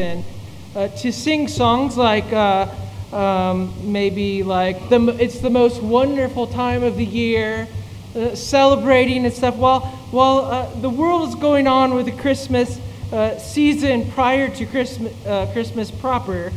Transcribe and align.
season 0.00 0.24
uh, 0.74 0.88
to 0.88 1.12
sing 1.12 1.48
songs 1.48 1.96
like 1.96 2.32
uh, 2.32 2.66
um, 3.12 3.72
maybe 3.92 4.42
like 4.42 4.88
the, 4.88 5.16
it's 5.20 5.40
the 5.40 5.50
most 5.50 5.82
wonderful 5.82 6.46
time 6.46 6.82
of 6.82 6.96
the 6.96 7.04
year, 7.04 7.68
uh, 8.16 8.34
celebrating 8.34 9.24
and 9.24 9.34
stuff. 9.34 9.56
While, 9.56 9.80
while 10.10 10.38
uh, 10.38 10.80
the 10.80 10.88
world 10.88 11.28
is 11.28 11.34
going 11.34 11.66
on 11.66 11.94
with 11.94 12.06
the 12.06 12.12
Christmas 12.12 12.80
uh, 13.12 13.36
season 13.38 14.10
prior 14.12 14.48
to 14.48 14.64
Christmas, 14.66 15.12
uh, 15.26 15.50
Christmas 15.52 15.90
proper, 15.90 16.52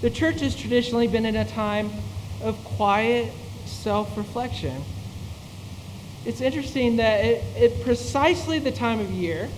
the 0.00 0.10
church 0.10 0.40
has 0.40 0.56
traditionally 0.56 1.06
been 1.06 1.26
in 1.26 1.36
a 1.36 1.44
time 1.44 1.90
of 2.42 2.56
quiet 2.64 3.30
self 3.66 4.16
reflection. 4.16 4.82
It's 6.24 6.40
interesting 6.40 6.96
that 6.96 7.24
it 7.24 7.84
precisely 7.84 8.58
the 8.58 8.72
time 8.72 8.98
of 8.98 9.10
year 9.10 9.48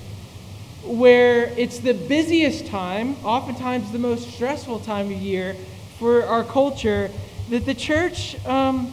where 0.85 1.45
it's 1.57 1.79
the 1.79 1.95
busiest 1.95 2.67
time, 2.67 3.17
oftentimes 3.25 3.93
the 3.93 3.99
most 3.99 4.31
stressful 4.33 4.81
time 4.81 5.07
of 5.07 5.13
year 5.13 5.55
for 5.99 6.25
our 6.25 6.45
culture, 6.45 7.11
that 7.51 7.65
the 7.65 7.75
church 7.75 8.37
um, 8.47 8.93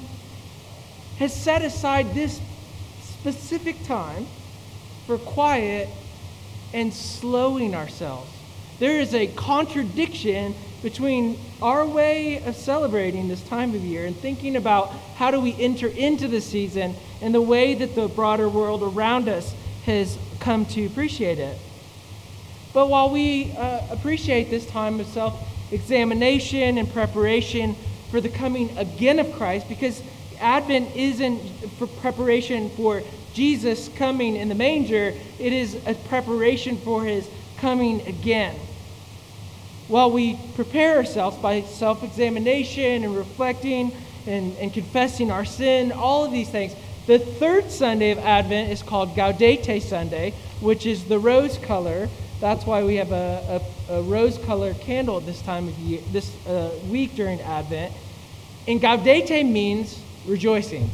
has 1.17 1.33
set 1.33 1.61
aside 1.61 2.13
this 2.13 2.39
specific 3.01 3.83
time 3.83 4.27
for 5.07 5.17
quiet 5.17 5.89
and 6.73 6.93
slowing 6.93 7.75
ourselves. 7.75 8.31
There 8.79 8.99
is 8.99 9.13
a 9.13 9.27
contradiction 9.27 10.55
between 10.81 11.37
our 11.61 11.85
way 11.85 12.41
of 12.43 12.55
celebrating 12.55 13.27
this 13.27 13.41
time 13.43 13.75
of 13.75 13.83
year 13.83 14.05
and 14.05 14.15
thinking 14.15 14.55
about 14.55 14.91
how 15.15 15.31
do 15.31 15.39
we 15.39 15.53
enter 15.59 15.87
into 15.87 16.27
the 16.27 16.39
season 16.39 16.95
and 17.21 17.35
the 17.35 17.41
way 17.41 17.73
that 17.73 17.95
the 17.95 18.07
broader 18.07 18.47
world 18.47 18.83
around 18.83 19.27
us 19.27 19.53
has 19.85 20.17
come 20.39 20.65
to 20.67 20.85
appreciate 20.85 21.39
it. 21.39 21.57
But 22.73 22.87
while 22.89 23.09
we 23.09 23.51
uh, 23.53 23.81
appreciate 23.89 24.49
this 24.49 24.65
time 24.65 24.99
of 24.99 25.07
self 25.07 25.35
examination 25.71 26.77
and 26.77 26.91
preparation 26.91 27.75
for 28.11 28.21
the 28.21 28.29
coming 28.29 28.75
again 28.77 29.19
of 29.19 29.31
Christ, 29.33 29.67
because 29.67 30.01
Advent 30.39 30.95
isn't 30.95 31.39
for 31.77 31.87
preparation 31.87 32.69
for 32.71 33.03
Jesus 33.33 33.89
coming 33.95 34.35
in 34.35 34.49
the 34.49 34.55
manger, 34.55 35.13
it 35.39 35.53
is 35.53 35.75
a 35.85 35.93
preparation 36.07 36.77
for 36.77 37.03
his 37.03 37.27
coming 37.57 38.05
again. 38.07 38.55
While 39.87 40.11
we 40.11 40.37
prepare 40.55 40.97
ourselves 40.97 41.37
by 41.37 41.61
self 41.61 42.03
examination 42.03 43.03
and 43.03 43.15
reflecting 43.15 43.91
and, 44.27 44.55
and 44.57 44.71
confessing 44.71 45.31
our 45.31 45.45
sin, 45.45 45.91
all 45.91 46.25
of 46.25 46.31
these 46.31 46.49
things, 46.49 46.75
the 47.07 47.17
third 47.17 47.71
Sunday 47.71 48.11
of 48.11 48.19
Advent 48.19 48.71
is 48.71 48.83
called 48.83 49.15
Gaudete 49.15 49.81
Sunday, 49.81 50.35
which 50.61 50.85
is 50.85 51.05
the 51.05 51.17
rose 51.17 51.57
color. 51.57 52.07
That's 52.39 52.65
why 52.65 52.83
we 52.83 52.95
have 52.95 53.11
a, 53.11 53.61
a, 53.89 53.93
a 53.95 54.01
rose 54.03 54.37
colored 54.39 54.79
candle 54.79 55.17
at 55.17 55.25
this 55.25 55.41
time 55.41 55.67
of 55.67 55.77
year, 55.79 56.01
this 56.11 56.33
uh, 56.47 56.71
week 56.89 57.15
during 57.15 57.41
Advent. 57.41 57.93
And 58.67 58.79
Gaudete 58.79 59.49
means 59.49 59.99
rejoicing. 60.25 60.89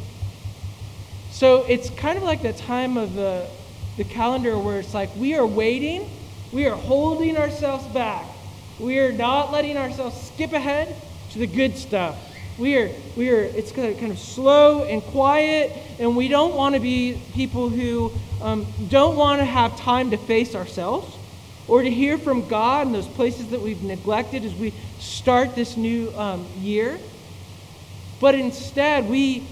So 1.32 1.66
it's 1.68 1.90
kind 1.92 2.18
of 2.18 2.24
like 2.24 2.42
the 2.42 2.54
time 2.54 2.98
of 2.98 3.14
the, 3.14 3.46
the 3.98 4.06
calendar 4.06 4.58
where 4.58 4.80
it's 4.80 4.94
like 4.94 5.10
we 5.16 5.36
are 5.36 5.46
waiting, 5.46 6.10
we 6.52 6.66
are 6.66 6.76
holding 6.76 7.38
ourselves 7.38 7.86
back 7.88 8.26
we 8.80 9.00
are 9.00 9.12
not 9.12 9.52
letting 9.52 9.78
ourselves 9.78 10.20
skip 10.22 10.52
ahead 10.52 10.94
to 11.32 11.40
the 11.40 11.48
good 11.48 11.78
stuff. 11.78 12.18
We 12.58 12.78
are, 12.78 12.90
we 13.16 13.30
are, 13.32 13.44
it's 13.44 13.72
kind 13.72 14.12
of 14.12 14.20
slow 14.20 14.84
and 14.84 15.02
quiet, 15.02 15.72
and 16.00 16.16
we 16.16 16.28
don't 16.28 16.56
want 16.56 16.76
to 16.76 16.82
be 16.82 17.20
people 17.34 17.70
who 17.70 18.12
um, 18.42 18.66
don't 18.90 19.16
want 19.16 19.40
to 19.40 19.46
have 19.46 19.78
time 19.78 20.12
to 20.12 20.18
face 20.18 20.56
ourselves 20.56 21.15
or 21.68 21.82
to 21.82 21.90
hear 21.90 22.18
from 22.18 22.48
God 22.48 22.88
in 22.88 22.94
those 22.94 23.08
places 23.08 23.48
that 23.48 23.62
we've 23.62 23.82
neglected 23.82 24.46
as 24.46 24.54
we 24.54 24.74
start 25.00 25.56
this 25.56 25.78
new 25.78 26.12
um, 26.16 26.46
year. 26.60 27.00
But 28.20 28.36
instead, 28.36 29.10
we, 29.10 29.48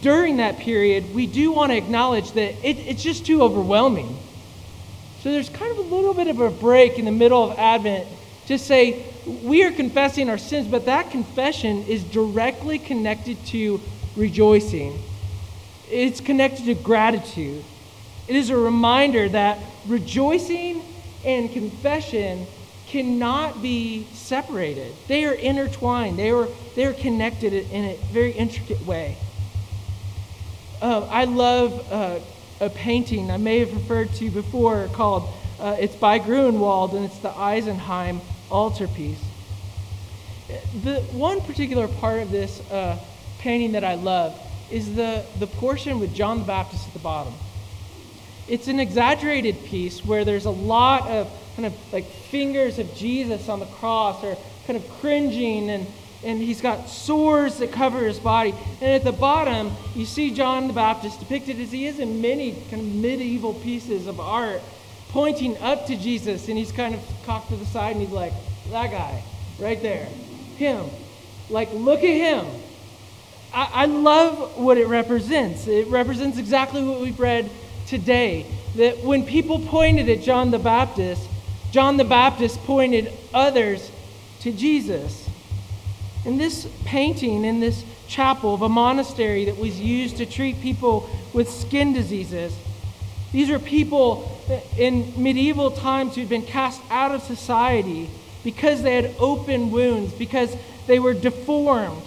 during 0.00 0.38
that 0.38 0.58
period, 0.58 1.14
we 1.14 1.26
do 1.26 1.52
want 1.52 1.72
to 1.72 1.78
acknowledge 1.78 2.32
that 2.32 2.54
it, 2.64 2.78
it's 2.78 3.02
just 3.02 3.24
too 3.26 3.42
overwhelming. 3.42 4.18
So 5.22 5.30
there's 5.30 5.48
kind 5.48 5.70
of 5.70 5.78
a 5.78 5.94
little 5.94 6.14
bit 6.14 6.26
of 6.26 6.40
a 6.40 6.50
break 6.50 6.98
in 6.98 7.04
the 7.04 7.12
middle 7.12 7.50
of 7.50 7.58
Advent 7.58 8.08
to 8.46 8.58
say 8.58 9.04
we 9.44 9.62
are 9.62 9.70
confessing 9.70 10.28
our 10.28 10.38
sins, 10.38 10.66
but 10.66 10.86
that 10.86 11.10
confession 11.10 11.84
is 11.84 12.02
directly 12.02 12.78
connected 12.78 13.44
to 13.46 13.80
rejoicing. 14.16 15.00
It's 15.90 16.20
connected 16.20 16.64
to 16.66 16.74
gratitude. 16.74 17.64
It 18.26 18.36
is 18.36 18.50
a 18.50 18.56
reminder 18.56 19.28
that 19.28 19.58
rejoicing 19.86 20.82
and 21.24 21.52
confession 21.52 22.46
cannot 22.86 23.62
be 23.62 24.06
separated. 24.12 24.92
They 25.08 25.24
are 25.24 25.32
intertwined. 25.32 26.18
They 26.18 26.30
are, 26.30 26.48
they 26.74 26.84
are 26.84 26.92
connected 26.92 27.52
in 27.52 27.84
a 27.84 27.96
very 28.12 28.32
intricate 28.32 28.84
way. 28.86 29.16
Uh, 30.80 31.06
I 31.10 31.24
love 31.24 31.92
uh, 31.92 32.18
a 32.60 32.68
painting 32.68 33.30
I 33.30 33.36
may 33.36 33.60
have 33.60 33.72
referred 33.72 34.12
to 34.14 34.30
before 34.30 34.88
called, 34.92 35.28
uh, 35.58 35.76
it's 35.78 35.96
by 35.96 36.18
Grünewald, 36.18 36.94
and 36.94 37.04
it's 37.04 37.18
the 37.18 37.30
Isenheim 37.30 38.20
altarpiece. 38.50 39.22
The 40.84 41.00
one 41.12 41.40
particular 41.40 41.88
part 41.88 42.20
of 42.20 42.30
this 42.30 42.60
uh, 42.70 42.98
painting 43.38 43.72
that 43.72 43.84
I 43.84 43.94
love 43.94 44.38
is 44.70 44.94
the, 44.94 45.24
the 45.38 45.46
portion 45.46 45.98
with 45.98 46.14
John 46.14 46.40
the 46.40 46.44
Baptist 46.44 46.86
at 46.86 46.92
the 46.92 46.98
bottom. 46.98 47.32
It's 48.52 48.68
an 48.68 48.80
exaggerated 48.80 49.64
piece 49.64 50.04
where 50.04 50.26
there's 50.26 50.44
a 50.44 50.50
lot 50.50 51.08
of 51.08 51.32
kind 51.56 51.64
of 51.64 51.72
like 51.90 52.04
fingers 52.04 52.78
of 52.78 52.94
Jesus 52.94 53.48
on 53.48 53.60
the 53.60 53.66
cross 53.66 54.22
or 54.22 54.36
kind 54.66 54.76
of 54.76 54.86
cringing 55.00 55.70
and 55.70 55.86
and 56.22 56.38
he's 56.38 56.60
got 56.60 56.86
sores 56.86 57.56
that 57.58 57.72
cover 57.72 58.04
his 58.04 58.18
body. 58.18 58.54
And 58.82 58.90
at 58.90 59.04
the 59.04 59.10
bottom, 59.10 59.72
you 59.96 60.04
see 60.04 60.34
John 60.34 60.68
the 60.68 60.74
Baptist 60.74 61.18
depicted 61.18 61.60
as 61.60 61.72
he 61.72 61.86
is 61.86 61.98
in 61.98 62.20
many 62.20 62.52
kind 62.70 62.82
of 62.82 62.94
medieval 62.94 63.54
pieces 63.54 64.06
of 64.06 64.20
art 64.20 64.60
pointing 65.08 65.56
up 65.58 65.86
to 65.86 65.96
Jesus, 65.96 66.48
and 66.48 66.58
he's 66.58 66.72
kind 66.72 66.94
of 66.94 67.00
cocked 67.24 67.48
to 67.48 67.56
the 67.56 67.66
side, 67.66 67.96
and 67.96 68.02
he's 68.02 68.12
like, 68.12 68.34
that 68.70 68.90
guy, 68.90 69.24
right 69.58 69.80
there, 69.82 70.06
him. 70.58 70.84
Like, 71.48 71.72
look 71.72 72.00
at 72.00 72.04
him. 72.04 72.46
I, 73.52 73.70
I 73.72 73.86
love 73.86 74.58
what 74.58 74.78
it 74.78 74.86
represents. 74.86 75.66
It 75.66 75.88
represents 75.88 76.38
exactly 76.38 76.84
what 76.84 77.00
we've 77.00 77.18
read 77.18 77.50
today. 77.92 78.46
That 78.76 79.04
when 79.04 79.26
people 79.26 79.58
pointed 79.58 80.08
at 80.08 80.22
John 80.22 80.50
the 80.50 80.58
Baptist, 80.58 81.22
John 81.72 81.98
the 81.98 82.04
Baptist 82.04 82.58
pointed 82.64 83.12
others 83.34 83.92
to 84.40 84.50
Jesus. 84.50 85.28
In 86.24 86.38
this 86.38 86.66
painting, 86.86 87.44
in 87.44 87.60
this 87.60 87.84
chapel 88.08 88.54
of 88.54 88.62
a 88.62 88.68
monastery 88.68 89.44
that 89.44 89.58
was 89.58 89.78
used 89.78 90.16
to 90.16 90.26
treat 90.26 90.62
people 90.62 91.08
with 91.34 91.50
skin 91.50 91.92
diseases, 91.92 92.56
these 93.30 93.50
are 93.50 93.58
people 93.58 94.40
in 94.78 95.12
medieval 95.22 95.70
times 95.70 96.14
who'd 96.14 96.30
been 96.30 96.46
cast 96.46 96.80
out 96.90 97.14
of 97.14 97.22
society 97.22 98.08
because 98.42 98.82
they 98.82 98.94
had 98.94 99.14
open 99.18 99.70
wounds, 99.70 100.14
because 100.14 100.56
they 100.86 100.98
were 100.98 101.14
deformed. 101.14 102.02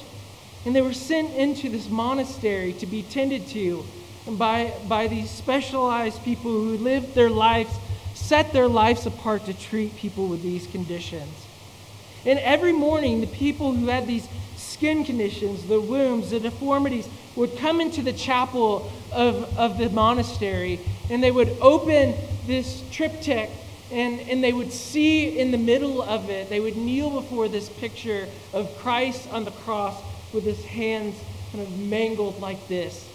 And 0.66 0.76
they 0.76 0.82
were 0.82 0.94
sent 0.94 1.32
into 1.36 1.70
this 1.70 1.90
monastery 1.90 2.74
to 2.74 2.88
be 2.88 3.04
tended 3.04 3.46
to 3.50 3.86
by, 4.28 4.74
by 4.88 5.08
these 5.08 5.30
specialized 5.30 6.24
people 6.24 6.52
who 6.52 6.78
lived 6.78 7.14
their 7.16 7.30
lives, 7.30 7.74
set 8.14 8.54
their 8.54 8.68
lives 8.68 9.06
apart 9.06 9.46
to 9.46 9.54
treat 9.54 9.96
people 9.96 10.28
with 10.28 10.42
these 10.42 10.68
conditions. 10.68 11.46
And 12.26 12.40
every 12.40 12.74
morning, 12.74 13.22
the 13.22 13.28
people 13.28 13.74
who 13.74 13.88
had 13.88 14.08
these 14.08 14.28
skin 14.56 15.04
conditions, 15.04 15.68
the 15.68 15.80
wounds, 15.80 16.32
the 16.32 16.40
deformities, 16.40 17.08
would 17.36 17.58
come 17.58 17.80
into 17.80 18.02
the 18.02 18.14
chapel 18.14 18.92
of, 19.12 19.58
of 19.58 19.78
the 19.78 19.90
monastery 19.90 20.80
and 21.10 21.24
they 21.24 21.32
would 21.32 21.56
open 21.62 22.16
this 22.48 22.84
triptych 22.92 23.50
and, 23.92 24.20
and 24.22 24.44
they 24.44 24.54
would 24.54 24.72
see 24.72 25.38
in 25.38 25.52
the 25.52 25.58
middle 25.58 26.02
of 26.02 26.30
it, 26.30 26.50
they 26.50 26.60
would 26.60 26.76
kneel 26.76 27.10
before 27.10 27.48
this 27.48 27.70
picture 27.70 28.28
of 28.54 28.76
Christ 28.80 29.32
on 29.32 29.46
the 29.46 29.52
cross 29.52 30.02
with 30.34 30.44
his 30.44 30.64
hands 30.66 31.16
kind 31.52 31.66
of 31.66 31.78
mangled 31.80 32.42
like 32.42 32.68
this. 32.68 33.08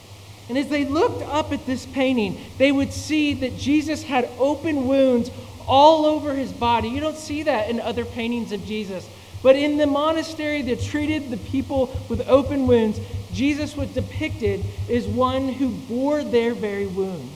And 0.51 0.59
as 0.59 0.67
they 0.67 0.85
looked 0.85 1.23
up 1.23 1.53
at 1.53 1.65
this 1.65 1.87
painting, 1.87 2.37
they 2.59 2.73
would 2.73 2.93
see 2.93 3.35
that 3.35 3.57
Jesus 3.57 4.03
had 4.03 4.29
open 4.37 4.89
wounds 4.89 5.31
all 5.65 6.05
over 6.05 6.35
his 6.35 6.53
body. 6.53 6.89
You 6.89 6.99
don't 6.99 7.17
see 7.17 7.45
that 7.45 7.71
in 7.71 7.79
other 7.79 8.05
paintings 8.05 8.51
of 8.51 8.65
Jesus. 8.65 9.09
But 9.45 9.55
in 9.55 9.77
the 9.77 9.87
monastery 9.87 10.63
that 10.63 10.83
treated 10.83 11.31
the 11.31 11.37
people 11.37 11.97
with 12.09 12.29
open 12.29 12.67
wounds, 12.67 12.99
Jesus 13.33 13.77
was 13.77 13.91
depicted 13.91 14.65
as 14.91 15.07
one 15.07 15.51
who 15.51 15.69
bore 15.69 16.25
their 16.25 16.53
very 16.53 16.89
wounds. 16.89 17.33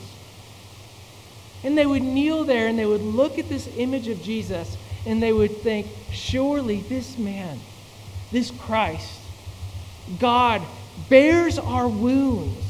And 1.62 1.78
they 1.78 1.86
would 1.86 2.02
kneel 2.02 2.42
there 2.42 2.66
and 2.66 2.76
they 2.76 2.84
would 2.84 3.00
look 3.00 3.38
at 3.38 3.48
this 3.48 3.68
image 3.76 4.08
of 4.08 4.24
Jesus 4.24 4.76
and 5.06 5.22
they 5.22 5.32
would 5.32 5.58
think, 5.58 5.86
surely 6.10 6.80
this 6.80 7.16
man, 7.16 7.60
this 8.32 8.50
Christ, 8.50 9.20
God, 10.18 10.62
bears 11.08 11.60
our 11.60 11.86
wounds. 11.86 12.63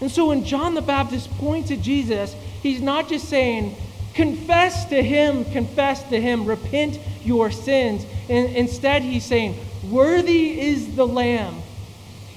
And 0.00 0.10
so 0.10 0.28
when 0.28 0.44
John 0.44 0.74
the 0.74 0.82
Baptist 0.82 1.30
points 1.38 1.70
at 1.70 1.80
Jesus, 1.80 2.34
he's 2.62 2.80
not 2.80 3.08
just 3.08 3.28
saying, 3.28 3.76
Confess 4.14 4.86
to 4.86 5.02
him, 5.02 5.44
confess 5.46 6.02
to 6.04 6.20
him, 6.20 6.44
repent 6.44 6.98
your 7.22 7.50
sins. 7.50 8.04
And 8.28 8.54
instead, 8.56 9.02
he's 9.02 9.24
saying, 9.24 9.56
Worthy 9.88 10.60
is 10.60 10.96
the 10.96 11.06
Lamb. 11.06 11.62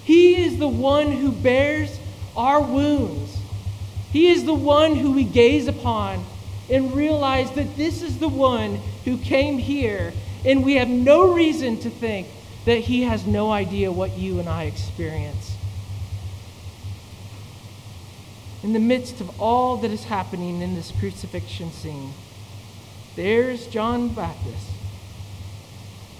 He 0.04 0.44
is 0.44 0.58
the 0.58 0.68
one 0.68 1.12
who 1.12 1.32
bears 1.32 1.98
our 2.36 2.62
wounds. 2.62 3.38
He 4.12 4.28
is 4.28 4.46
the 4.46 4.54
one 4.54 4.96
who 4.96 5.14
we 5.14 5.24
gaze 5.24 5.68
upon 5.68 6.24
and 6.70 6.96
realize 6.96 7.52
that 7.52 7.76
this 7.76 8.02
is 8.02 8.20
the 8.20 8.30
one 8.30 8.80
who 9.06 9.18
came 9.18 9.58
here, 9.58 10.14
and 10.46 10.64
we 10.64 10.76
have 10.76 10.90
no 10.90 11.34
reason 11.34 11.78
to 11.80 11.90
think 11.90 12.28
that 12.66 12.80
he 12.80 13.04
has 13.04 13.26
no 13.26 13.52
idea 13.52 13.92
what 13.92 14.18
you 14.18 14.40
and 14.40 14.48
I 14.48 14.64
experience. 14.64 15.53
In 18.64 18.72
the 18.72 18.80
midst 18.80 19.20
of 19.20 19.42
all 19.42 19.76
that 19.78 19.92
is 19.92 20.06
happening 20.06 20.62
in 20.62 20.74
this 20.74 20.94
crucifixion 20.98 21.72
scene, 21.72 22.14
there's 23.18 23.68
John 23.68 24.08
the 24.08 24.14
Baptist 24.14 24.70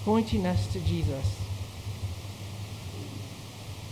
pointing 0.04 0.46
us 0.46 0.72
to 0.74 0.82
Jesus. 0.82 1.40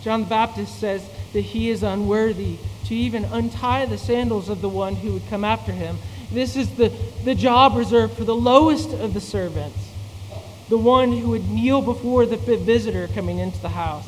John 0.02 0.24
the 0.24 0.26
Baptist 0.26 0.78
says 0.78 1.08
that 1.32 1.40
he 1.40 1.70
is 1.70 1.82
unworthy 1.82 2.58
to 2.84 2.94
even 2.94 3.24
untie 3.24 3.86
the 3.86 3.96
sandals 3.96 4.50
of 4.50 4.60
the 4.60 4.68
one 4.68 4.96
who 4.96 5.14
would 5.14 5.26
come 5.28 5.44
after 5.44 5.72
him. 5.72 5.96
This 6.30 6.54
is 6.54 6.76
the, 6.76 6.92
the 7.24 7.34
job 7.34 7.74
reserved 7.74 8.18
for 8.18 8.24
the 8.24 8.34
lowest 8.34 8.92
of 8.92 9.14
the 9.14 9.20
servants, 9.20 9.78
the 10.68 10.76
one 10.76 11.12
who 11.12 11.30
would 11.30 11.48
kneel 11.48 11.80
before 11.80 12.26
the 12.26 12.36
visitor 12.36 13.08
coming 13.08 13.38
into 13.38 13.60
the 13.62 13.70
house, 13.70 14.06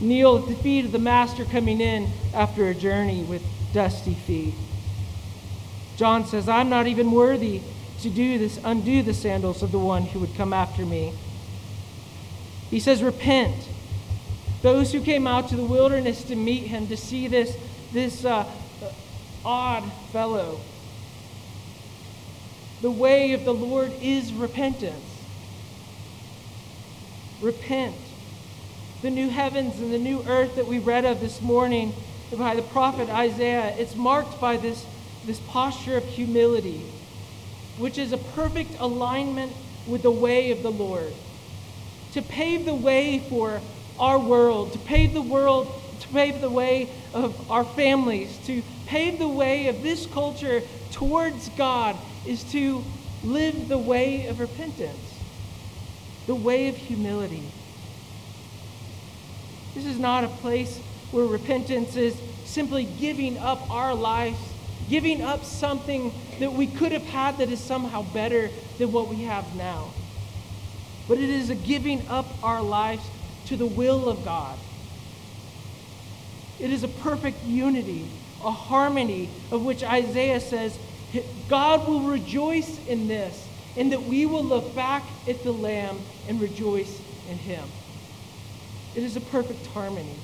kneel 0.00 0.38
at 0.38 0.48
the 0.48 0.56
feet 0.56 0.84
of 0.84 0.92
the 0.92 0.98
master 0.98 1.44
coming 1.44 1.80
in 1.80 2.08
after 2.34 2.68
a 2.68 2.74
journey 2.74 3.22
with 3.22 3.42
dusty 3.72 4.14
feet. 4.14 4.54
John 5.96 6.26
says, 6.26 6.48
I'm 6.48 6.68
not 6.68 6.86
even 6.86 7.10
worthy 7.10 7.62
to 8.02 8.10
do 8.10 8.38
this, 8.38 8.60
undo 8.62 9.02
the 9.02 9.14
sandals 9.14 9.62
of 9.62 9.72
the 9.72 9.78
one 9.78 10.02
who 10.02 10.20
would 10.20 10.34
come 10.34 10.52
after 10.52 10.84
me. 10.84 11.12
He 12.70 12.80
says, 12.80 13.02
Repent. 13.02 13.68
Those 14.62 14.92
who 14.92 15.00
came 15.00 15.26
out 15.26 15.48
to 15.50 15.56
the 15.56 15.64
wilderness 15.64 16.24
to 16.24 16.36
meet 16.36 16.64
him, 16.64 16.88
to 16.88 16.96
see 16.96 17.28
this, 17.28 17.56
this 17.92 18.24
uh, 18.24 18.44
odd 19.44 19.84
fellow. 20.12 20.60
The 22.82 22.90
way 22.90 23.32
of 23.32 23.44
the 23.44 23.54
Lord 23.54 23.92
is 24.02 24.32
repentance. 24.32 25.04
Repent. 27.40 27.94
The 29.02 29.10
new 29.10 29.28
heavens 29.28 29.78
and 29.80 29.92
the 29.92 29.98
new 29.98 30.22
earth 30.26 30.56
that 30.56 30.66
we 30.66 30.78
read 30.78 31.04
of 31.04 31.20
this 31.20 31.40
morning 31.40 31.94
by 32.34 32.54
the 32.54 32.62
prophet 32.62 33.08
Isaiah, 33.08 33.74
it's 33.78 33.94
marked 33.94 34.40
by 34.40 34.56
this, 34.56 34.84
this 35.24 35.38
posture 35.40 35.96
of 35.96 36.04
humility, 36.04 36.82
which 37.78 37.98
is 37.98 38.12
a 38.12 38.18
perfect 38.18 38.78
alignment 38.80 39.52
with 39.86 40.02
the 40.02 40.10
way 40.10 40.50
of 40.50 40.62
the 40.62 40.70
Lord. 40.70 41.12
To 42.14 42.22
pave 42.22 42.64
the 42.64 42.74
way 42.74 43.20
for 43.28 43.60
our 43.98 44.18
world, 44.18 44.72
to 44.72 44.78
pave 44.78 45.12
the 45.12 45.22
world, 45.22 45.70
to 46.00 46.08
pave 46.08 46.40
the 46.40 46.50
way 46.50 46.88
of 47.14 47.50
our 47.50 47.64
families, 47.64 48.36
to 48.46 48.62
pave 48.86 49.18
the 49.18 49.28
way 49.28 49.68
of 49.68 49.82
this 49.82 50.06
culture 50.06 50.62
towards 50.92 51.48
God 51.50 51.96
is 52.26 52.42
to 52.52 52.82
live 53.22 53.68
the 53.68 53.78
way 53.78 54.26
of 54.26 54.40
repentance, 54.40 55.20
the 56.26 56.34
way 56.34 56.68
of 56.68 56.76
humility. 56.76 57.42
This 59.74 59.84
is 59.86 59.98
not 59.98 60.24
a 60.24 60.28
place 60.28 60.80
where 61.10 61.24
repentance 61.24 61.96
is 61.96 62.16
simply 62.44 62.84
giving 62.84 63.38
up 63.38 63.70
our 63.70 63.94
lives, 63.94 64.38
giving 64.88 65.22
up 65.22 65.44
something 65.44 66.12
that 66.38 66.52
we 66.52 66.66
could 66.66 66.92
have 66.92 67.04
had 67.04 67.38
that 67.38 67.50
is 67.50 67.60
somehow 67.60 68.02
better 68.12 68.50
than 68.78 68.92
what 68.92 69.08
we 69.08 69.24
have 69.24 69.54
now. 69.56 69.88
But 71.08 71.18
it 71.18 71.30
is 71.30 71.50
a 71.50 71.54
giving 71.54 72.06
up 72.08 72.26
our 72.42 72.62
lives 72.62 73.04
to 73.46 73.56
the 73.56 73.66
will 73.66 74.08
of 74.08 74.24
God. 74.24 74.58
It 76.58 76.70
is 76.70 76.82
a 76.82 76.88
perfect 76.88 77.44
unity, 77.44 78.08
a 78.44 78.50
harmony 78.50 79.28
of 79.50 79.64
which 79.64 79.84
Isaiah 79.84 80.40
says, 80.40 80.78
God 81.48 81.86
will 81.86 82.00
rejoice 82.00 82.84
in 82.86 83.08
this, 83.08 83.46
and 83.76 83.92
that 83.92 84.02
we 84.02 84.26
will 84.26 84.44
look 84.44 84.74
back 84.74 85.02
at 85.28 85.42
the 85.44 85.52
Lamb 85.52 85.98
and 86.28 86.40
rejoice 86.40 87.00
in 87.30 87.38
him. 87.38 87.64
It 88.94 89.02
is 89.02 89.16
a 89.16 89.20
perfect 89.20 89.66
harmony. 89.66 90.16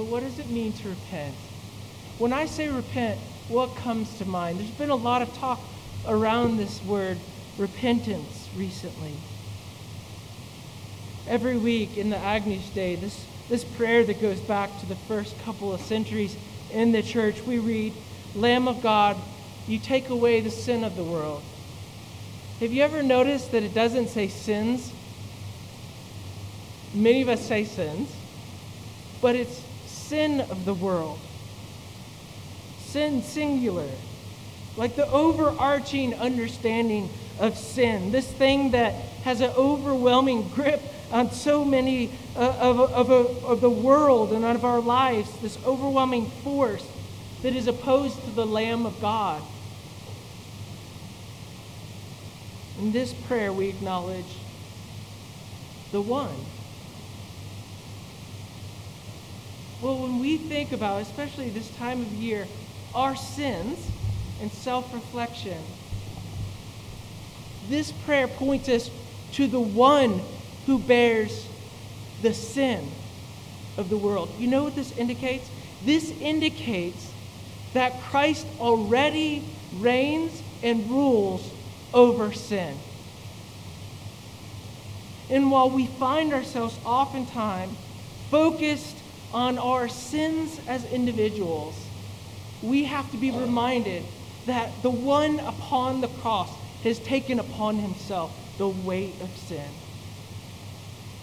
But 0.00 0.06
what 0.06 0.22
does 0.22 0.38
it 0.38 0.48
mean 0.48 0.72
to 0.72 0.88
repent? 0.88 1.34
When 2.16 2.32
I 2.32 2.46
say 2.46 2.70
repent, 2.70 3.20
what 3.48 3.76
comes 3.76 4.16
to 4.16 4.24
mind? 4.24 4.58
There's 4.58 4.70
been 4.70 4.88
a 4.88 4.96
lot 4.96 5.20
of 5.20 5.30
talk 5.34 5.60
around 6.08 6.56
this 6.56 6.82
word 6.84 7.18
repentance 7.58 8.48
recently. 8.56 9.12
Every 11.28 11.58
week 11.58 11.98
in 11.98 12.08
the 12.08 12.16
Agnus 12.16 12.66
Dei, 12.70 12.94
this, 12.94 13.26
this 13.50 13.62
prayer 13.62 14.02
that 14.04 14.22
goes 14.22 14.40
back 14.40 14.70
to 14.80 14.86
the 14.86 14.96
first 14.96 15.38
couple 15.42 15.70
of 15.70 15.82
centuries 15.82 16.34
in 16.72 16.92
the 16.92 17.02
church, 17.02 17.42
we 17.42 17.58
read, 17.58 17.92
Lamb 18.34 18.68
of 18.68 18.82
God, 18.82 19.18
you 19.68 19.78
take 19.78 20.08
away 20.08 20.40
the 20.40 20.50
sin 20.50 20.82
of 20.82 20.96
the 20.96 21.04
world. 21.04 21.42
Have 22.60 22.72
you 22.72 22.82
ever 22.82 23.02
noticed 23.02 23.52
that 23.52 23.62
it 23.64 23.74
doesn't 23.74 24.08
say 24.08 24.28
sins? 24.28 24.94
Many 26.94 27.20
of 27.20 27.28
us 27.28 27.46
say 27.46 27.64
sins, 27.64 28.10
but 29.20 29.36
it's 29.36 29.60
sin 30.10 30.40
of 30.40 30.64
the 30.64 30.74
world. 30.74 31.20
Sin 32.80 33.22
singular. 33.22 33.88
Like 34.76 34.96
the 34.96 35.08
overarching 35.08 36.14
understanding 36.14 37.08
of 37.38 37.56
sin. 37.56 38.10
This 38.10 38.26
thing 38.26 38.72
that 38.72 38.92
has 39.22 39.40
an 39.40 39.50
overwhelming 39.50 40.48
grip 40.48 40.82
on 41.12 41.30
so 41.30 41.64
many 41.64 42.10
uh, 42.34 42.56
of, 42.58 42.80
of, 42.80 43.10
of, 43.10 43.44
of 43.44 43.60
the 43.60 43.70
world 43.70 44.32
and 44.32 44.44
of 44.44 44.64
our 44.64 44.80
lives. 44.80 45.30
This 45.42 45.56
overwhelming 45.64 46.26
force 46.42 46.84
that 47.42 47.54
is 47.54 47.68
opposed 47.68 48.20
to 48.24 48.30
the 48.30 48.44
Lamb 48.44 48.86
of 48.86 49.00
God. 49.00 49.40
In 52.80 52.90
this 52.90 53.12
prayer, 53.12 53.52
we 53.52 53.68
acknowledge 53.68 54.38
the 55.92 56.00
one 56.00 56.34
Well, 59.82 59.96
when 59.96 60.18
we 60.18 60.36
think 60.36 60.72
about, 60.72 61.00
especially 61.00 61.48
this 61.48 61.74
time 61.76 62.02
of 62.02 62.12
year, 62.12 62.46
our 62.94 63.16
sins 63.16 63.78
and 64.42 64.52
self 64.52 64.92
reflection, 64.92 65.56
this 67.68 67.90
prayer 67.90 68.28
points 68.28 68.68
us 68.68 68.90
to 69.32 69.46
the 69.46 69.60
one 69.60 70.20
who 70.66 70.78
bears 70.78 71.46
the 72.20 72.34
sin 72.34 72.90
of 73.78 73.88
the 73.88 73.96
world. 73.96 74.28
You 74.38 74.48
know 74.48 74.64
what 74.64 74.74
this 74.74 74.96
indicates? 74.98 75.48
This 75.84 76.10
indicates 76.20 77.10
that 77.72 77.98
Christ 78.02 78.46
already 78.58 79.42
reigns 79.78 80.42
and 80.62 80.90
rules 80.90 81.48
over 81.94 82.32
sin. 82.32 82.76
And 85.30 85.50
while 85.50 85.70
we 85.70 85.86
find 85.86 86.34
ourselves 86.34 86.76
oftentimes 86.84 87.74
focused 88.30 88.99
on 89.32 89.58
our 89.58 89.88
sins 89.88 90.60
as 90.66 90.84
individuals, 90.92 91.74
we 92.62 92.84
have 92.84 93.10
to 93.10 93.16
be 93.16 93.30
reminded 93.30 94.02
that 94.46 94.70
the 94.82 94.90
one 94.90 95.38
upon 95.40 96.00
the 96.00 96.08
cross 96.08 96.50
has 96.82 96.98
taken 97.00 97.38
upon 97.38 97.76
himself 97.76 98.36
the 98.58 98.68
weight 98.68 99.14
of 99.20 99.30
sin. 99.36 99.70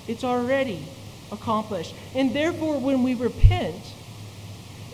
It's 0.08 0.24
already 0.24 0.86
accomplished. 1.32 1.94
And 2.16 2.34
therefore, 2.34 2.80
when 2.80 3.04
we 3.04 3.14
repent, 3.14 3.82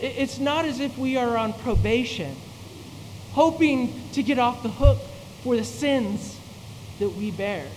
it's 0.01 0.39
not 0.39 0.65
as 0.65 0.79
if 0.79 0.98
we 0.98 1.17
are 1.17 1.38
on 1.38 1.53
probation, 1.53 2.36
hoping 3.34 4.10
to 4.13 4.24
get 4.24 4.39
off 4.39 4.63
the 4.63 4.70
hook 4.70 5.00
for 5.43 5.55
the 5.55 5.63
sins 5.63 6.38
that 7.00 7.10
we 7.10 7.32
bear. 7.32 7.67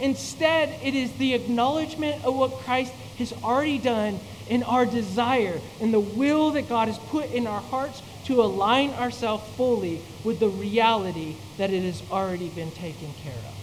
Instead, 0.00 0.80
it 0.82 0.94
is 0.94 1.12
the 1.12 1.34
acknowledgement 1.34 2.24
of 2.24 2.34
what 2.34 2.52
Christ 2.60 2.92
has 3.30 3.42
already 3.42 3.78
done 3.78 4.20
in 4.48 4.62
our 4.62 4.84
desire 4.84 5.60
and 5.80 5.94
the 5.94 6.00
will 6.00 6.50
that 6.52 6.68
God 6.68 6.88
has 6.88 6.98
put 6.98 7.30
in 7.30 7.46
our 7.46 7.60
hearts 7.60 8.02
to 8.26 8.42
align 8.42 8.90
ourselves 8.90 9.44
fully 9.56 10.00
with 10.24 10.40
the 10.40 10.48
reality 10.48 11.36
that 11.58 11.70
it 11.70 11.82
has 11.82 12.02
already 12.10 12.48
been 12.48 12.70
taken 12.72 13.12
care 13.22 13.32
of. 13.32 13.54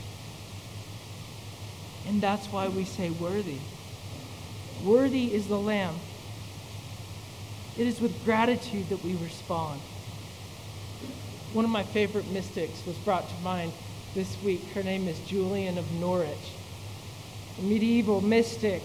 And 2.08 2.22
that's 2.22 2.48
why 2.48 2.68
we 2.68 2.86
say 2.86 3.10
worthy. 3.10 3.58
Worthy 4.84 5.34
is 5.34 5.48
the 5.48 5.60
Lamb. 5.60 5.96
It 7.78 7.88
is 7.88 8.02
with 8.02 8.26
gratitude 8.26 8.90
that 8.90 9.04
we 9.04 9.14
respond. 9.16 9.80
One 11.54 11.66
of 11.66 11.72
my 11.72 11.84
favorite 11.84 12.28
mystics 12.32 12.86
was 12.86 12.96
brought 12.98 13.30
to 13.30 13.36
mind 13.44 13.74
this 14.16 14.42
week. 14.44 14.64
Her 14.74 14.84
name 14.84 15.08
is 15.08 15.20
Julian 15.22 15.78
of 15.78 15.92
Norwich, 15.94 16.38
a 17.58 17.62
medieval 17.62 18.22
mystic 18.22 18.82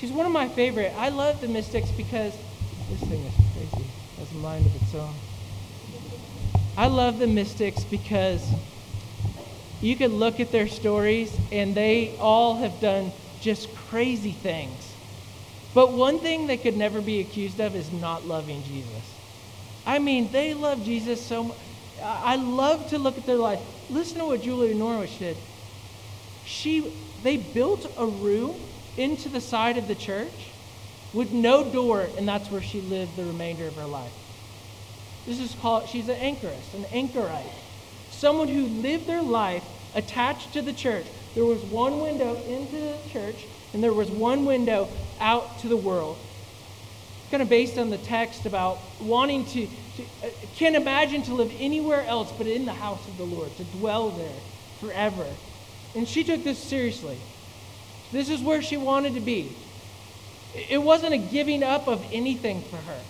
She's 0.00 0.10
one 0.10 0.24
of 0.24 0.32
my 0.32 0.48
favorite. 0.48 0.94
I 0.96 1.10
love 1.10 1.42
the 1.42 1.48
Mystics 1.48 1.90
because 1.90 2.32
this 2.88 3.00
thing 3.00 3.20
is 3.20 3.34
crazy. 3.34 3.84
It 3.84 4.18
has 4.20 4.32
a 4.32 4.34
mind 4.36 4.64
of 4.64 4.82
its 4.82 4.94
own. 4.94 5.14
I 6.80 6.86
love 6.86 7.18
the 7.18 7.26
mystics 7.26 7.84
because 7.84 8.42
you 9.82 9.96
could 9.96 10.12
look 10.12 10.40
at 10.40 10.50
their 10.50 10.66
stories 10.66 11.30
and 11.52 11.74
they 11.74 12.16
all 12.18 12.56
have 12.56 12.80
done 12.80 13.12
just 13.42 13.68
crazy 13.74 14.32
things. 14.32 14.94
But 15.74 15.92
one 15.92 16.20
thing 16.20 16.46
they 16.46 16.56
could 16.56 16.78
never 16.78 17.02
be 17.02 17.20
accused 17.20 17.60
of 17.60 17.76
is 17.76 17.92
not 17.92 18.26
loving 18.26 18.62
Jesus. 18.64 19.14
I 19.84 19.98
mean, 19.98 20.32
they 20.32 20.54
love 20.54 20.82
Jesus 20.82 21.20
so 21.20 21.44
much. 21.44 21.58
I 22.02 22.36
love 22.36 22.88
to 22.88 22.98
look 22.98 23.18
at 23.18 23.26
their 23.26 23.36
life. 23.36 23.60
Listen 23.90 24.18
to 24.20 24.24
what 24.24 24.40
Julia 24.40 24.74
Norwich 24.74 25.18
did. 25.18 25.36
She, 26.46 26.90
they 27.22 27.36
built 27.36 27.92
a 27.98 28.06
room 28.06 28.56
into 28.96 29.28
the 29.28 29.40
side 29.40 29.78
of 29.78 29.88
the 29.88 29.94
church 29.94 30.50
with 31.12 31.32
no 31.32 31.64
door, 31.70 32.06
and 32.16 32.26
that's 32.26 32.50
where 32.50 32.62
she 32.62 32.80
lived 32.80 33.16
the 33.16 33.24
remainder 33.24 33.66
of 33.66 33.74
her 33.76 33.86
life. 33.86 34.12
This 35.26 35.40
is 35.40 35.54
called, 35.60 35.88
she's 35.88 36.08
an 36.08 36.16
anchorist, 36.16 36.74
an 36.74 36.84
anchorite. 36.92 37.52
Someone 38.10 38.48
who 38.48 38.66
lived 38.66 39.06
their 39.06 39.22
life 39.22 39.64
attached 39.94 40.52
to 40.52 40.62
the 40.62 40.72
church. 40.72 41.06
There 41.34 41.44
was 41.44 41.60
one 41.64 42.00
window 42.00 42.36
into 42.44 42.76
the 42.76 42.96
church, 43.10 43.46
and 43.72 43.82
there 43.82 43.92
was 43.92 44.10
one 44.10 44.44
window 44.44 44.88
out 45.20 45.58
to 45.60 45.68
the 45.68 45.76
world. 45.76 46.16
Kind 47.30 47.42
of 47.42 47.48
based 47.48 47.78
on 47.78 47.90
the 47.90 47.98
text 47.98 48.46
about 48.46 48.78
wanting 49.00 49.44
to, 49.46 49.66
to 49.66 50.02
uh, 50.24 50.30
can't 50.56 50.74
imagine 50.74 51.22
to 51.22 51.34
live 51.34 51.52
anywhere 51.60 52.04
else 52.06 52.32
but 52.36 52.48
in 52.48 52.64
the 52.64 52.72
house 52.72 53.06
of 53.06 53.16
the 53.16 53.24
Lord, 53.24 53.56
to 53.56 53.64
dwell 53.64 54.10
there 54.10 54.40
forever. 54.80 55.26
And 55.94 56.08
she 56.08 56.24
took 56.24 56.42
this 56.42 56.58
seriously. 56.58 57.18
This 58.12 58.28
is 58.28 58.42
where 58.42 58.62
she 58.62 58.76
wanted 58.76 59.14
to 59.14 59.20
be. 59.20 59.54
It 60.54 60.82
wasn't 60.82 61.14
a 61.14 61.18
giving 61.18 61.62
up 61.62 61.86
of 61.86 62.04
anything 62.12 62.62
for 62.62 62.76
her. 62.76 63.00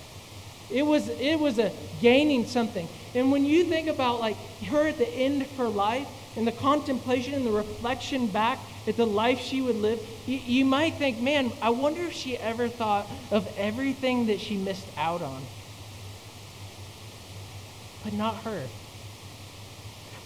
It 0.71 0.83
was, 0.83 1.09
it 1.09 1.39
was 1.39 1.59
a 1.59 1.73
gaining 2.01 2.47
something. 2.47 2.89
And 3.15 3.33
when 3.33 3.45
you 3.45 3.65
think 3.65 3.89
about 3.89 4.21
like 4.21 4.37
her 4.67 4.89
at 4.89 4.99
the 4.99 5.09
end 5.09 5.43
of 5.43 5.57
her 5.57 5.69
life 5.69 6.07
and 6.37 6.47
the 6.47 6.53
contemplation 6.53 7.35
and 7.35 7.45
the 7.45 7.51
reflection 7.51 8.29
back 8.29 8.61
at 8.87 8.97
the 8.97 9.07
life 9.07 9.41
she 9.41 9.61
would 9.61 9.77
live, 9.77 10.01
you, 10.27 10.39
you 10.39 10.65
might 10.65 10.95
think, 10.95 11.21
man, 11.21 11.53
I 11.61 11.71
wonder 11.71 12.03
if 12.03 12.13
she 12.13 12.37
ever 12.37 12.69
thought 12.69 13.11
of 13.31 13.49
everything 13.57 14.27
that 14.27 14.41
she 14.41 14.57
missed 14.57 14.87
out 14.97 15.23
on. 15.23 15.43
But 18.05 18.13
not 18.13 18.37
her. 18.45 18.63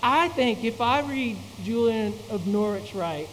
I 0.03 0.29
think 0.29 0.63
if 0.65 0.81
I 0.81 1.01
read 1.01 1.39
Julian 1.63 2.13
of 2.29 2.47
Norwich 2.47 2.95
right, 2.95 3.29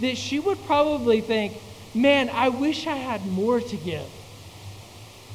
that 0.00 0.16
she 0.16 0.38
would 0.38 0.64
probably 0.66 1.20
think, 1.20 1.54
man, 1.94 2.28
I 2.30 2.48
wish 2.48 2.86
I 2.86 2.96
had 2.96 3.26
more 3.26 3.60
to 3.60 3.76
give. 3.76 4.06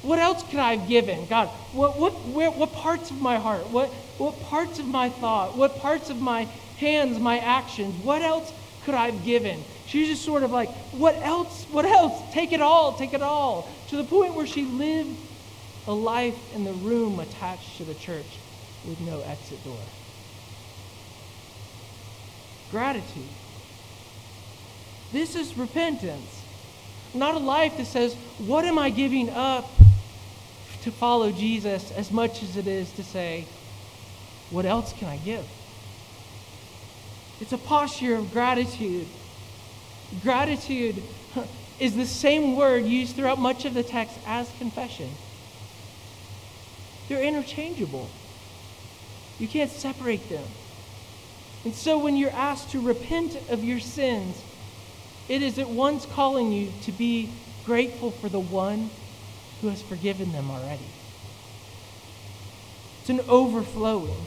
What 0.01 0.19
else 0.19 0.43
could 0.43 0.59
I 0.59 0.75
have 0.75 0.87
given? 0.87 1.27
God, 1.27 1.47
what, 1.73 1.99
what, 1.99 2.13
where, 2.27 2.49
what 2.49 2.73
parts 2.73 3.11
of 3.11 3.21
my 3.21 3.37
heart? 3.37 3.69
What, 3.69 3.89
what 4.17 4.39
parts 4.41 4.79
of 4.79 4.87
my 4.87 5.09
thought? 5.09 5.55
What 5.55 5.77
parts 5.77 6.09
of 6.09 6.19
my 6.19 6.45
hands, 6.77 7.19
my 7.19 7.37
actions? 7.37 8.03
What 8.03 8.21
else 8.21 8.51
could 8.83 8.95
I 8.95 9.11
have 9.11 9.23
given? 9.23 9.63
She's 9.85 10.07
just 10.07 10.23
sort 10.23 10.43
of 10.43 10.51
like, 10.51 10.69
what 10.91 11.15
else? 11.17 11.65
What 11.65 11.85
else? 11.85 12.19
Take 12.33 12.51
it 12.51 12.61
all, 12.61 12.93
take 12.93 13.13
it 13.13 13.21
all. 13.21 13.69
To 13.89 13.97
the 13.97 14.03
point 14.03 14.33
where 14.33 14.47
she 14.47 14.63
lived 14.63 15.15
a 15.87 15.93
life 15.93 16.37
in 16.55 16.63
the 16.63 16.73
room 16.73 17.19
attached 17.19 17.77
to 17.77 17.83
the 17.83 17.93
church 17.95 18.25
with 18.87 18.99
no 19.01 19.21
exit 19.21 19.63
door. 19.63 19.77
Gratitude. 22.71 23.27
This 25.11 25.35
is 25.35 25.57
repentance. 25.57 26.41
Not 27.13 27.35
a 27.35 27.39
life 27.39 27.77
that 27.77 27.87
says, 27.87 28.15
What 28.39 28.65
am 28.65 28.79
I 28.79 28.89
giving 28.89 29.29
up 29.29 29.69
to 30.83 30.91
follow 30.91 31.31
Jesus 31.31 31.91
as 31.91 32.11
much 32.11 32.41
as 32.41 32.55
it 32.55 32.67
is 32.67 32.91
to 32.93 33.03
say, 33.03 33.45
What 34.49 34.65
else 34.65 34.93
can 34.93 35.09
I 35.09 35.17
give? 35.17 35.45
It's 37.41 37.51
a 37.51 37.57
posture 37.57 38.15
of 38.15 38.31
gratitude. 38.31 39.07
Gratitude 40.23 41.01
is 41.79 41.95
the 41.95 42.05
same 42.05 42.55
word 42.55 42.85
used 42.85 43.15
throughout 43.15 43.39
much 43.39 43.65
of 43.65 43.73
the 43.73 43.83
text 43.83 44.17
as 44.25 44.49
confession. 44.59 45.09
They're 47.09 47.23
interchangeable. 47.23 48.09
You 49.39 49.47
can't 49.47 49.71
separate 49.71 50.29
them. 50.29 50.43
And 51.65 51.73
so 51.73 51.97
when 51.97 52.15
you're 52.15 52.31
asked 52.31 52.71
to 52.71 52.79
repent 52.79 53.35
of 53.49 53.63
your 53.63 53.79
sins, 53.79 54.41
it 55.31 55.41
is 55.41 55.57
at 55.57 55.69
once 55.69 56.05
calling 56.05 56.51
you 56.51 56.73
to 56.81 56.91
be 56.91 57.29
grateful 57.65 58.11
for 58.11 58.27
the 58.27 58.37
one 58.37 58.89
who 59.61 59.69
has 59.69 59.81
forgiven 59.81 60.33
them 60.33 60.51
already. 60.51 60.83
It's 62.99 63.09
an 63.09 63.21
overflowing. 63.29 64.25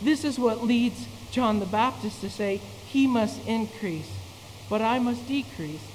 This 0.00 0.24
is 0.24 0.38
what 0.38 0.64
leads 0.64 1.06
John 1.30 1.60
the 1.60 1.66
Baptist 1.66 2.22
to 2.22 2.30
say, 2.30 2.56
He 2.86 3.06
must 3.06 3.46
increase, 3.46 4.10
but 4.70 4.80
I 4.80 4.98
must 4.98 5.28
decrease. 5.28 5.86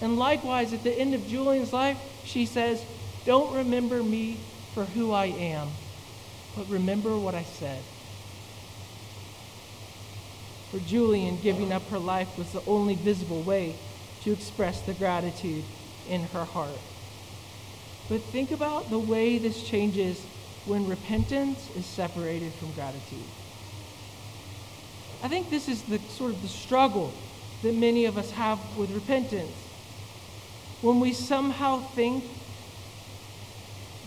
And 0.00 0.18
likewise, 0.18 0.72
at 0.72 0.82
the 0.82 0.98
end 0.98 1.14
of 1.14 1.28
Julian's 1.28 1.72
life, 1.72 1.98
she 2.24 2.46
says, 2.46 2.84
Don't 3.26 3.54
remember 3.54 4.02
me 4.02 4.38
for 4.74 4.86
who 4.86 5.12
I 5.12 5.26
am, 5.26 5.68
but 6.56 6.68
remember 6.68 7.16
what 7.16 7.36
I 7.36 7.44
said. 7.44 7.80
For 10.70 10.78
Julian, 10.80 11.38
giving 11.40 11.72
up 11.72 11.86
her 11.88 11.98
life 11.98 12.36
was 12.36 12.52
the 12.52 12.62
only 12.66 12.94
visible 12.94 13.42
way 13.42 13.76
to 14.22 14.32
express 14.32 14.80
the 14.80 14.94
gratitude 14.94 15.64
in 16.08 16.24
her 16.24 16.44
heart. 16.44 16.78
But 18.08 18.20
think 18.22 18.50
about 18.50 18.90
the 18.90 18.98
way 18.98 19.38
this 19.38 19.62
changes 19.62 20.24
when 20.64 20.88
repentance 20.88 21.68
is 21.76 21.86
separated 21.86 22.52
from 22.54 22.72
gratitude. 22.72 23.24
I 25.22 25.28
think 25.28 25.50
this 25.50 25.68
is 25.68 25.82
the 25.82 25.98
sort 26.10 26.32
of 26.32 26.42
the 26.42 26.48
struggle 26.48 27.12
that 27.62 27.74
many 27.74 28.04
of 28.04 28.18
us 28.18 28.30
have 28.32 28.58
with 28.76 28.90
repentance. 28.90 29.52
When 30.82 31.00
we 31.00 31.12
somehow 31.12 31.78
think 31.78 32.24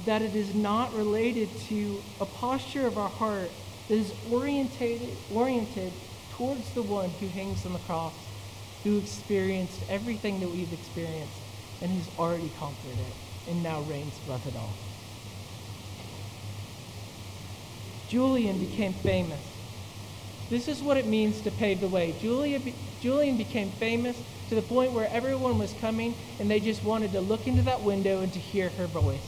that 0.05 0.21
it 0.21 0.35
is 0.35 0.53
not 0.53 0.93
related 0.93 1.49
to 1.67 2.01
a 2.21 2.25
posture 2.25 2.85
of 2.87 2.97
our 2.97 3.09
heart 3.09 3.49
that 3.87 3.95
is 3.95 4.13
orientated, 4.31 5.09
oriented 5.33 5.91
towards 6.39 6.71
the 6.71 6.81
one 6.81 7.09
who 7.19 7.27
hangs 7.27 7.65
on 7.65 7.73
the 7.73 7.79
cross, 7.79 8.13
who 8.85 8.97
experienced 8.97 9.81
everything 9.89 10.39
that 10.39 10.47
we've 10.47 10.71
experienced, 10.71 11.37
and 11.81 11.91
who's 11.91 12.07
already 12.17 12.49
conquered 12.57 12.93
it 12.93 13.51
and 13.51 13.61
now 13.61 13.81
reigns 13.81 14.17
above 14.25 14.47
it 14.47 14.55
all. 14.55 14.73
Julian 18.07 18.57
became 18.57 18.93
famous. 18.93 19.41
This 20.49 20.69
is 20.69 20.81
what 20.81 20.95
it 20.95 21.05
means 21.05 21.41
to 21.41 21.51
pave 21.51 21.81
the 21.81 21.87
way. 21.89 22.15
Julia, 22.21 22.59
Julian 23.01 23.37
became 23.37 23.69
famous 23.71 24.17
to 24.47 24.55
the 24.55 24.61
point 24.61 24.93
where 24.93 25.09
everyone 25.11 25.59
was 25.59 25.73
coming 25.81 26.15
and 26.39 26.49
they 26.49 26.59
just 26.61 26.83
wanted 26.85 27.11
to 27.11 27.21
look 27.21 27.47
into 27.47 27.63
that 27.63 27.81
window 27.81 28.21
and 28.21 28.31
to 28.33 28.39
hear 28.39 28.69
her 28.69 28.87
voice. 28.87 29.27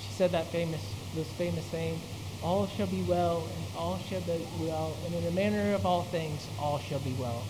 She 0.00 0.12
said 0.12 0.32
that 0.32 0.46
famous, 0.46 0.82
this 1.14 1.28
famous 1.28 1.64
saying, 1.66 2.00
all 2.44 2.66
shall 2.66 2.86
be 2.86 3.00
well, 3.08 3.38
and 3.38 3.64
all 3.74 3.98
shall 4.10 4.20
be 4.20 4.46
well, 4.60 4.94
and 5.06 5.14
in 5.14 5.24
the 5.24 5.30
manner 5.30 5.72
of 5.72 5.86
all 5.86 6.02
things, 6.02 6.46
all 6.60 6.78
shall 6.78 6.98
be 6.98 7.14
well. 7.18 7.42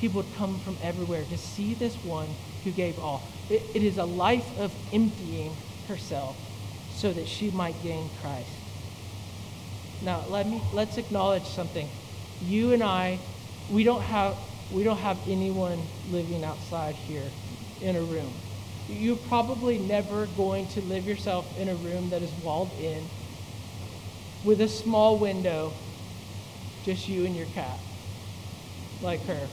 People 0.00 0.22
would 0.22 0.36
come 0.36 0.60
from 0.60 0.76
everywhere 0.82 1.24
to 1.24 1.36
see 1.36 1.74
this 1.74 1.96
one 1.96 2.28
who 2.62 2.70
gave 2.70 2.96
all. 3.00 3.22
it, 3.50 3.62
it 3.74 3.82
is 3.82 3.98
a 3.98 4.04
life 4.04 4.46
of 4.60 4.72
emptying 4.92 5.54
herself 5.88 6.36
so 6.94 7.12
that 7.12 7.26
she 7.26 7.50
might 7.50 7.74
gain 7.82 8.08
Christ. 8.22 8.48
Now, 10.02 10.22
let 10.28 10.48
me 10.48 10.60
let's 10.72 10.96
acknowledge 10.96 11.44
something. 11.44 11.88
You 12.42 12.72
and 12.72 12.82
I, 12.82 13.18
we 13.68 13.82
don't 13.82 14.02
have 14.02 14.36
we 14.72 14.84
don't 14.84 14.98
have 14.98 15.18
anyone 15.28 15.82
living 16.12 16.44
outside 16.44 16.94
here 16.94 17.26
in 17.82 17.96
a 17.96 18.00
room. 18.00 18.32
You're 18.88 19.16
probably 19.16 19.78
never 19.78 20.26
going 20.36 20.68
to 20.68 20.80
live 20.82 21.04
yourself 21.06 21.46
in 21.58 21.68
a 21.68 21.74
room 21.74 22.10
that 22.10 22.22
is 22.22 22.30
walled 22.44 22.70
in 22.80 23.04
with 24.44 24.60
a 24.60 24.68
small 24.68 25.18
window, 25.18 25.72
just 26.84 27.08
you 27.08 27.24
and 27.24 27.36
your 27.36 27.46
cat, 27.46 27.78
like 29.02 29.24
her. 29.26 29.48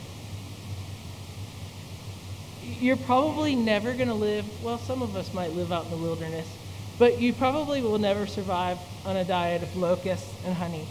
You're 2.80 2.98
probably 2.98 3.56
never 3.56 3.94
going 3.94 4.08
to 4.08 4.14
live, 4.14 4.46
well, 4.64 4.78
some 4.78 5.02
of 5.02 5.16
us 5.16 5.34
might 5.34 5.52
live 5.52 5.72
out 5.72 5.86
in 5.86 5.92
the 5.92 5.98
wilderness, 5.98 6.48
but 7.00 7.20
you 7.20 7.34
probably 7.34 7.82
will 7.82 8.00
never 8.00 8.28
survive 8.28 8.78
on 9.06 9.16
a 9.18 9.24
diet 9.24 9.64
of 9.64 9.76
locusts 9.76 10.34
and 10.46 10.56
honey. 10.56 10.88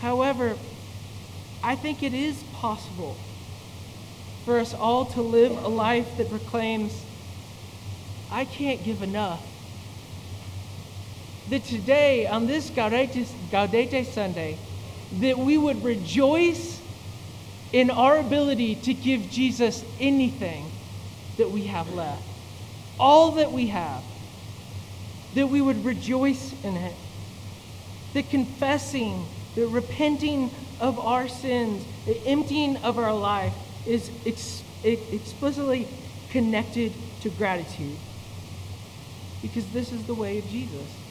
However, 0.00 0.56
I 1.62 1.74
think 1.74 2.02
it 2.02 2.14
is 2.14 2.42
possible 2.54 3.16
for 4.44 4.60
us 4.60 4.74
all 4.74 5.04
to 5.06 5.22
live 5.22 5.50
a 5.50 5.68
life 5.68 6.16
that 6.16 6.28
proclaims, 6.30 7.02
I 8.30 8.44
can't 8.44 8.84
give 8.84 9.02
enough 9.02 9.44
that 11.50 11.64
today, 11.64 12.26
on 12.26 12.46
this 12.46 12.70
Gaudete, 12.70 13.26
Gaudete 13.50 14.04
Sunday, 14.06 14.58
that 15.20 15.38
we 15.38 15.56
would 15.56 15.82
rejoice 15.84 16.80
in 17.72 17.90
our 17.90 18.18
ability 18.18 18.74
to 18.76 18.94
give 18.94 19.30
Jesus 19.30 19.84
anything 20.00 20.70
that 21.36 21.50
we 21.50 21.64
have 21.64 21.92
left. 21.92 22.22
All 22.98 23.32
that 23.32 23.52
we 23.52 23.68
have. 23.68 24.02
that 25.34 25.48
we 25.48 25.60
would 25.60 25.84
rejoice 25.84 26.54
in 26.64 26.74
it. 26.76 26.94
That 28.14 28.30
confessing, 28.30 29.26
that 29.54 29.66
repenting 29.66 30.50
of 30.80 30.98
our 30.98 31.28
sins, 31.28 31.84
the 32.06 32.16
emptying 32.26 32.78
of 32.78 32.98
our 32.98 33.12
life 33.12 33.52
is 33.86 34.10
ex- 34.24 34.62
explicitly 34.82 35.86
connected 36.30 36.92
to 37.20 37.28
gratitude. 37.28 37.96
Because 39.42 39.66
this 39.72 39.92
is 39.92 40.04
the 40.04 40.14
way 40.14 40.38
of 40.38 40.48
Jesus. 40.48 41.05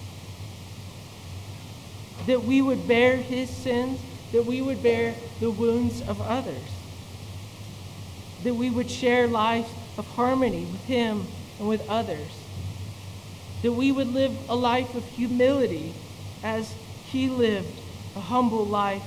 That 2.28 2.44
we 2.44 2.62
would 2.62 2.88
bear 2.88 3.18
his 3.18 3.50
sins, 3.50 4.00
that 4.32 4.46
we 4.46 4.62
would 4.62 4.82
bear 4.82 5.14
the 5.40 5.52
wounds 5.52 6.02
of 6.02 6.22
others. 6.22 6.64
That 8.44 8.56
we 8.56 8.70
would 8.70 8.90
share 8.90 9.28
life 9.28 9.70
of 9.98 10.08
harmony 10.08 10.66
with 10.66 10.84
him 10.86 11.28
and 11.60 11.68
with 11.68 11.88
others. 11.90 12.28
That 13.62 13.72
we 13.72 13.92
would 13.92 14.14
live 14.14 14.36
a 14.50 14.56
life 14.56 14.96
of 14.96 15.06
humility 15.06 15.94
as 16.44 16.74
he 17.12 17.30
lived 17.30 17.80
a 18.16 18.20
humble 18.20 18.66
life 18.66 19.04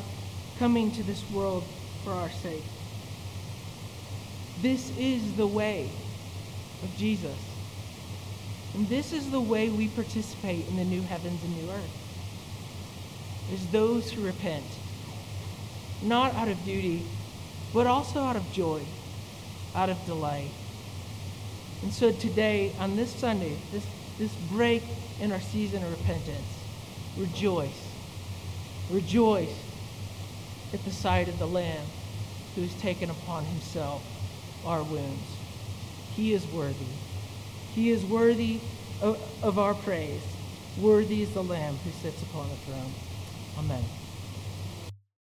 coming 0.58 0.90
to 0.92 1.02
this 1.02 1.28
world 1.30 1.64
for 2.04 2.12
our 2.12 2.30
sake. 2.30 2.64
This 4.60 4.96
is 4.98 5.34
the 5.34 5.46
way 5.46 5.88
of 6.82 6.96
Jesus. 6.96 7.36
And 8.74 8.88
this 8.88 9.12
is 9.12 9.30
the 9.30 9.40
way 9.40 9.68
we 9.68 9.88
participate 9.88 10.66
in 10.68 10.76
the 10.76 10.84
new 10.84 11.02
heavens 11.02 11.42
and 11.42 11.56
new 11.56 11.70
earth. 11.70 12.07
Is 13.52 13.66
those 13.68 14.10
who 14.10 14.24
repent, 14.24 14.64
not 16.02 16.34
out 16.34 16.48
of 16.48 16.62
duty, 16.64 17.04
but 17.72 17.86
also 17.86 18.20
out 18.20 18.36
of 18.36 18.52
joy, 18.52 18.82
out 19.74 19.88
of 19.88 20.04
delight. 20.06 20.50
And 21.82 21.92
so 21.92 22.12
today, 22.12 22.72
on 22.78 22.96
this 22.96 23.14
Sunday, 23.14 23.56
this, 23.72 23.86
this 24.18 24.34
break 24.50 24.82
in 25.20 25.32
our 25.32 25.40
season 25.40 25.82
of 25.82 25.90
repentance, 25.90 26.58
rejoice. 27.16 27.88
Rejoice 28.90 29.56
at 30.72 30.84
the 30.84 30.90
sight 30.90 31.28
of 31.28 31.38
the 31.38 31.46
Lamb 31.46 31.86
who 32.54 32.62
has 32.62 32.74
taken 32.80 33.10
upon 33.10 33.44
himself 33.44 34.02
our 34.64 34.82
wounds. 34.82 35.36
He 36.14 36.32
is 36.32 36.46
worthy. 36.48 36.92
He 37.74 37.90
is 37.90 38.04
worthy 38.04 38.60
of, 39.00 39.20
of 39.42 39.58
our 39.58 39.74
praise. 39.74 40.22
Worthy 40.80 41.22
is 41.22 41.32
the 41.32 41.42
Lamb 41.42 41.76
who 41.76 41.90
sits 41.90 42.22
upon 42.22 42.48
the 42.48 42.56
throne. 42.56 42.92
Amém. 43.58 43.97